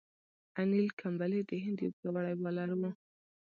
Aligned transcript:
انیل 0.59 0.87
کمبلې 0.99 1.39
د 1.49 1.51
هند 1.63 1.77
یو 1.83 1.95
پياوړی 1.97 2.33
بالر 2.43 2.69
وو. 2.79 2.91